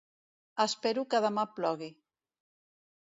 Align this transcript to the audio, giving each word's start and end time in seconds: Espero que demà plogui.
Espero 0.65 1.05
que 1.13 1.21
demà 1.27 1.45
plogui. 1.59 1.91